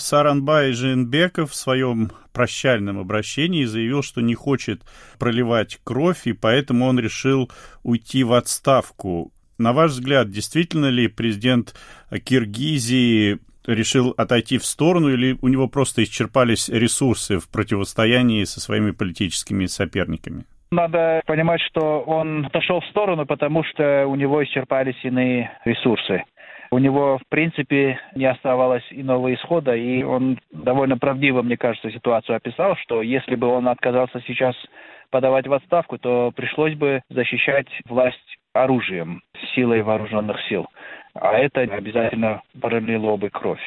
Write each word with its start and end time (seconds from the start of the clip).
Саранбай 0.00 0.72
Жинбеков 0.72 1.52
в 1.52 1.54
своем 1.54 2.10
прощальном 2.32 2.98
обращении 2.98 3.64
заявил, 3.64 4.02
что 4.02 4.20
не 4.20 4.34
хочет 4.34 4.82
проливать 5.18 5.78
кровь, 5.84 6.26
и 6.26 6.32
поэтому 6.32 6.86
он 6.86 6.98
решил 6.98 7.50
уйти 7.82 8.24
в 8.24 8.32
отставку. 8.32 9.32
На 9.58 9.72
ваш 9.72 9.92
взгляд, 9.92 10.30
действительно 10.30 10.86
ли 10.86 11.08
президент 11.08 11.74
Киргизии 12.24 13.38
решил 13.66 14.14
отойти 14.16 14.58
в 14.58 14.64
сторону, 14.64 15.10
или 15.10 15.36
у 15.42 15.48
него 15.48 15.68
просто 15.68 16.02
исчерпались 16.02 16.68
ресурсы 16.68 17.38
в 17.38 17.48
противостоянии 17.50 18.44
со 18.44 18.60
своими 18.60 18.90
политическими 18.90 19.66
соперниками? 19.66 20.44
Надо 20.70 21.20
понимать, 21.26 21.60
что 21.62 22.00
он 22.00 22.46
отошел 22.46 22.80
в 22.80 22.86
сторону, 22.86 23.26
потому 23.26 23.64
что 23.64 24.06
у 24.06 24.14
него 24.14 24.42
исчерпались 24.44 24.96
иные 25.02 25.50
ресурсы. 25.64 26.24
У 26.72 26.78
него, 26.78 27.18
в 27.18 27.28
принципе, 27.28 27.98
не 28.14 28.26
оставалось 28.26 28.84
иного 28.90 29.34
исхода, 29.34 29.74
и 29.74 30.04
он 30.04 30.38
довольно 30.52 30.96
правдиво, 30.98 31.42
мне 31.42 31.56
кажется, 31.56 31.90
ситуацию 31.90 32.36
описал, 32.36 32.76
что 32.76 33.02
если 33.02 33.34
бы 33.34 33.48
он 33.48 33.66
отказался 33.66 34.20
сейчас 34.26 34.54
подавать 35.10 35.48
в 35.48 35.52
отставку, 35.52 35.98
то 35.98 36.30
пришлось 36.34 36.74
бы 36.74 37.02
защищать 37.08 37.66
власть 37.88 38.36
оружием, 38.54 39.20
силой 39.54 39.82
вооруженных 39.82 40.40
сил. 40.48 40.66
А 41.14 41.32
это 41.32 41.62
обязательно 41.62 42.42
пролило 42.60 43.16
бы 43.16 43.30
кровь. 43.30 43.60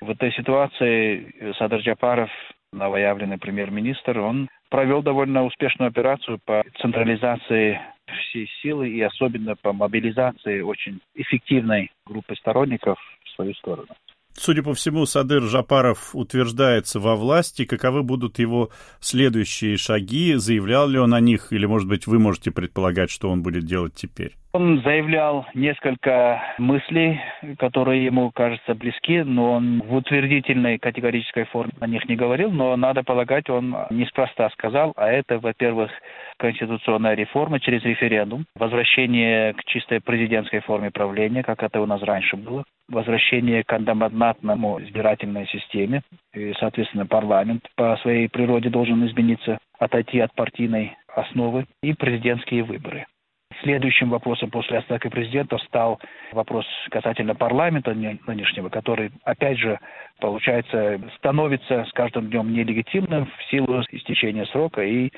В 0.00 0.10
этой 0.10 0.32
ситуации 0.32 1.52
Садар 1.56 1.80
Джапаров, 1.80 2.30
новоявленный 2.72 3.38
премьер-министр, 3.38 4.18
он 4.18 4.48
провел 4.70 5.02
довольно 5.02 5.44
успешную 5.44 5.88
операцию 5.88 6.40
по 6.44 6.64
централизации 6.80 7.80
всей 8.28 8.48
силы 8.62 8.88
и 8.88 9.00
особенно 9.00 9.56
по 9.56 9.72
мобилизации 9.72 10.60
очень 10.60 11.00
эффективной 11.14 11.90
группы 12.06 12.34
сторонников 12.36 12.98
в 13.24 13.30
свою 13.30 13.54
сторону. 13.54 13.94
Судя 14.42 14.62
по 14.62 14.72
всему, 14.72 15.04
Садыр 15.04 15.42
Жапаров 15.42 16.16
утверждается 16.16 16.98
во 16.98 17.14
власти. 17.14 17.66
Каковы 17.66 18.02
будут 18.02 18.38
его 18.38 18.70
следующие 18.98 19.76
шаги? 19.76 20.32
Заявлял 20.36 20.88
ли 20.88 20.98
он 20.98 21.12
о 21.12 21.20
них? 21.20 21.52
Или, 21.52 21.66
может 21.66 21.86
быть, 21.86 22.06
вы 22.06 22.18
можете 22.18 22.50
предполагать, 22.50 23.10
что 23.10 23.28
он 23.28 23.42
будет 23.42 23.66
делать 23.66 23.92
теперь? 23.94 24.32
Он 24.52 24.80
заявлял 24.82 25.46
несколько 25.54 26.42
мыслей, 26.58 27.20
которые 27.58 28.04
ему 28.04 28.32
кажутся 28.32 28.74
близки, 28.74 29.22
но 29.22 29.52
он 29.52 29.82
в 29.82 29.94
утвердительной 29.94 30.78
категорической 30.78 31.44
форме 31.44 31.72
о 31.78 31.86
них 31.86 32.08
не 32.08 32.16
говорил, 32.16 32.50
но, 32.50 32.74
надо 32.76 33.04
полагать, 33.04 33.48
он 33.48 33.76
неспроста 33.90 34.48
сказал, 34.50 34.92
а 34.96 35.08
это, 35.08 35.38
во-первых, 35.38 35.92
конституционная 36.38 37.14
реформа 37.14 37.60
через 37.60 37.84
референдум, 37.84 38.46
возвращение 38.56 39.52
к 39.52 39.62
чистой 39.66 40.00
президентской 40.00 40.60
форме 40.62 40.90
правления, 40.90 41.44
как 41.44 41.62
это 41.62 41.80
у 41.80 41.86
нас 41.86 42.02
раньше 42.02 42.36
было, 42.36 42.64
возвращение 42.90 43.64
к 43.64 43.72
одномандатному 43.72 44.80
избирательной 44.82 45.46
системе, 45.46 46.02
и, 46.34 46.52
соответственно, 46.58 47.06
парламент 47.06 47.66
по 47.76 47.96
своей 48.02 48.28
природе 48.28 48.68
должен 48.68 49.06
измениться, 49.06 49.58
отойти 49.78 50.20
от 50.20 50.34
партийной 50.34 50.96
основы 51.14 51.66
и 51.82 51.94
президентские 51.94 52.64
выборы. 52.64 53.06
Следующим 53.62 54.10
вопросом 54.10 54.50
после 54.50 54.78
отставки 54.78 55.08
президента 55.08 55.58
стал 55.58 56.00
вопрос 56.32 56.64
касательно 56.90 57.34
парламента 57.34 57.92
нынешнего, 57.92 58.68
который, 58.68 59.10
опять 59.24 59.58
же, 59.58 59.78
получается, 60.20 61.00
становится 61.16 61.84
с 61.84 61.92
каждым 61.92 62.30
днем 62.30 62.52
нелегитимным 62.52 63.26
в 63.26 63.50
силу 63.50 63.82
истечения 63.90 64.46
срока. 64.46 64.82
И 64.82 65.10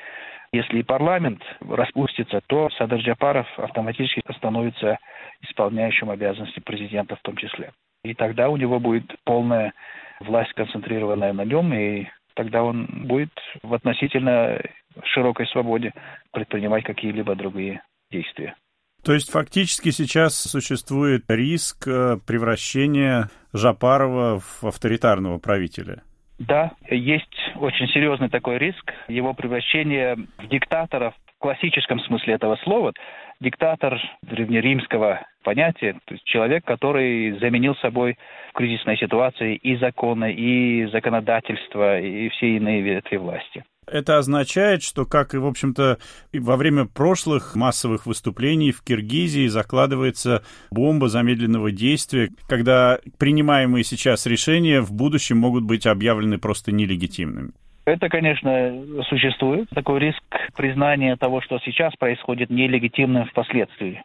если 0.53 0.79
и 0.79 0.83
парламент 0.83 1.41
распустится, 1.61 2.39
то 2.47 2.69
Садар 2.77 2.99
Джапаров 2.99 3.47
автоматически 3.57 4.21
становится 4.37 4.99
исполняющим 5.41 6.11
обязанности 6.11 6.59
президента 6.59 7.15
в 7.15 7.21
том 7.21 7.35
числе. 7.37 7.71
И 8.03 8.13
тогда 8.13 8.49
у 8.49 8.57
него 8.57 8.79
будет 8.79 9.03
полная 9.23 9.73
власть, 10.19 10.53
концентрированная 10.53 11.33
на 11.33 11.43
нем, 11.43 11.73
и 11.73 12.05
тогда 12.35 12.63
он 12.63 12.85
будет 13.07 13.31
в 13.63 13.73
относительно 13.73 14.61
широкой 15.05 15.47
свободе 15.47 15.91
предпринимать 16.31 16.83
какие-либо 16.83 17.35
другие 17.35 17.81
действия. 18.11 18.55
То 19.03 19.13
есть 19.13 19.31
фактически 19.31 19.89
сейчас 19.89 20.37
существует 20.37 21.23
риск 21.27 21.87
э, 21.87 22.17
превращения 22.25 23.29
Жапарова 23.53 24.39
в 24.39 24.63
авторитарного 24.63 25.39
правителя? 25.39 26.03
Да, 26.39 26.71
есть 26.89 27.51
очень 27.55 27.87
серьезный 27.89 28.29
такой 28.29 28.57
риск 28.57 28.93
его 29.07 29.33
превращения 29.33 30.17
в 30.37 30.47
диктатора 30.47 31.11
в 31.11 31.39
классическом 31.39 31.99
смысле 31.99 32.33
этого 32.33 32.55
слова. 32.63 32.93
Диктатор 33.39 33.99
древнеримского 34.23 35.25
понятия, 35.43 35.93
то 36.05 36.13
есть 36.13 36.23
человек, 36.25 36.65
который 36.65 37.37
заменил 37.39 37.75
собой 37.75 38.17
в 38.49 38.53
кризисной 38.53 38.97
ситуации 38.97 39.55
и 39.55 39.75
законы, 39.75 40.33
и 40.33 40.85
законодательство, 40.85 41.99
и 41.99 42.29
все 42.29 42.57
иные 42.57 42.81
ветви 42.81 43.17
власти. 43.17 43.63
Это 43.87 44.17
означает, 44.17 44.83
что, 44.83 45.05
как 45.05 45.33
и, 45.33 45.37
в 45.37 45.45
общем-то, 45.45 45.97
во 46.33 46.57
время 46.57 46.85
прошлых 46.85 47.55
массовых 47.55 48.05
выступлений 48.05 48.71
в 48.71 48.81
Киргизии 48.81 49.47
закладывается 49.47 50.43
бомба 50.71 51.07
замедленного 51.09 51.71
действия, 51.71 52.29
когда 52.47 52.99
принимаемые 53.17 53.83
сейчас 53.83 54.25
решения 54.25 54.81
в 54.81 54.91
будущем 54.93 55.37
могут 55.37 55.63
быть 55.63 55.85
объявлены 55.85 56.37
просто 56.37 56.71
нелегитимными. 56.71 57.51
Это, 57.85 58.07
конечно, 58.07 58.81
существует. 59.09 59.69
Такой 59.69 59.99
риск 59.99 60.23
признания 60.55 61.17
того, 61.17 61.41
что 61.41 61.59
сейчас 61.59 61.93
происходит, 61.97 62.49
нелегитимным 62.49 63.25
впоследствии. 63.25 64.01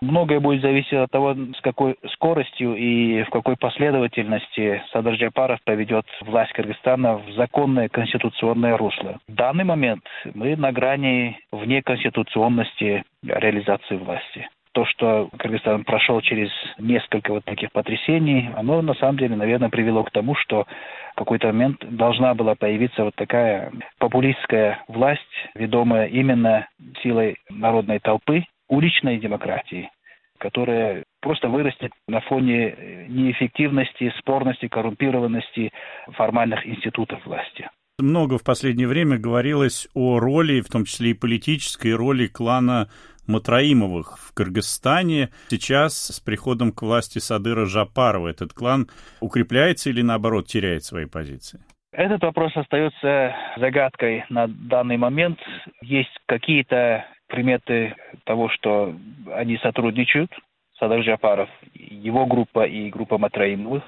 Многое 0.00 0.40
будет 0.40 0.62
зависеть 0.62 0.92
от 0.92 1.10
того, 1.10 1.34
с 1.34 1.60
какой 1.62 1.96
скоростью 2.12 2.74
и 2.74 3.22
в 3.22 3.30
какой 3.30 3.56
последовательности 3.56 4.82
Садар 4.92 5.14
Джапаров 5.14 5.60
поведет 5.64 6.06
власть 6.20 6.52
Кыргызстана 6.52 7.18
в 7.18 7.32
законное 7.32 7.88
конституционное 7.88 8.76
русло. 8.76 9.18
В 9.28 9.34
данный 9.34 9.64
момент 9.64 10.04
мы 10.34 10.56
на 10.56 10.72
грани 10.72 11.38
вне 11.52 11.82
конституционности 11.82 13.04
реализации 13.22 13.96
власти 13.96 14.48
то, 14.76 14.84
что 14.84 15.30
Кыргызстан 15.38 15.84
прошел 15.84 16.20
через 16.20 16.50
несколько 16.78 17.32
вот 17.32 17.46
таких 17.46 17.72
потрясений, 17.72 18.50
оно 18.54 18.82
на 18.82 18.92
самом 18.92 19.16
деле, 19.16 19.34
наверное, 19.34 19.70
привело 19.70 20.04
к 20.04 20.10
тому, 20.10 20.34
что 20.34 20.66
в 21.12 21.14
какой-то 21.16 21.46
момент 21.46 21.78
должна 21.96 22.34
была 22.34 22.54
появиться 22.56 23.04
вот 23.04 23.14
такая 23.14 23.72
популистская 23.98 24.84
власть, 24.86 25.22
ведомая 25.54 26.08
именно 26.08 26.68
силой 27.02 27.38
народной 27.48 28.00
толпы, 28.00 28.44
уличной 28.68 29.18
демократии, 29.18 29.90
которая 30.38 31.04
просто 31.20 31.48
вырастет 31.48 31.92
на 32.08 32.20
фоне 32.20 33.06
неэффективности, 33.08 34.12
спорности, 34.18 34.68
коррумпированности 34.68 35.72
формальных 36.12 36.66
институтов 36.66 37.24
власти. 37.26 37.68
Много 37.98 38.36
в 38.36 38.44
последнее 38.44 38.86
время 38.86 39.18
говорилось 39.18 39.88
о 39.94 40.18
роли, 40.18 40.60
в 40.60 40.68
том 40.68 40.84
числе 40.84 41.10
и 41.10 41.14
политической 41.14 41.94
роли 41.94 42.26
клана 42.26 42.88
Матраимовых 43.26 44.18
в 44.18 44.34
Кыргызстане. 44.34 45.30
Сейчас 45.48 45.94
с 45.94 46.20
приходом 46.20 46.72
к 46.72 46.82
власти 46.82 47.18
Садыра 47.18 47.64
Жапарова 47.64 48.28
этот 48.28 48.52
клан 48.52 48.88
укрепляется 49.20 49.90
или 49.90 50.02
наоборот 50.02 50.46
теряет 50.46 50.84
свои 50.84 51.06
позиции? 51.06 51.60
Этот 51.92 52.22
вопрос 52.22 52.54
остается 52.54 53.34
загадкой 53.56 54.26
на 54.28 54.46
данный 54.48 54.98
момент. 54.98 55.38
Есть 55.80 56.14
какие-то 56.26 57.06
приметы 57.28 57.94
того, 58.24 58.48
что 58.48 58.94
они 59.34 59.58
сотрудничают, 59.58 60.30
Садар 60.78 61.00
Джапаров, 61.00 61.48
его 61.74 62.26
группа 62.26 62.66
и 62.66 62.90
группа 62.90 63.18
Матраимовых. 63.18 63.82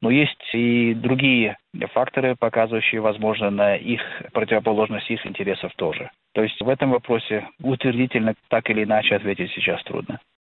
Но 0.00 0.10
есть 0.10 0.38
и 0.52 0.94
другие 0.94 1.56
факторы, 1.92 2.36
показывающие, 2.36 3.00
возможно, 3.00 3.50
на 3.50 3.74
их 3.74 4.00
противоположность 4.32 5.10
их 5.10 5.26
интересов 5.26 5.72
тоже. 5.74 6.10
То 6.34 6.42
есть 6.44 6.60
в 6.60 6.68
этом 6.68 6.92
вопросе 6.92 7.48
утвердительно 7.60 8.34
так 8.48 8.70
или 8.70 8.84
иначе 8.84 9.16
ответить 9.16 9.50
сейчас 9.52 9.82
трудно. 9.82 10.20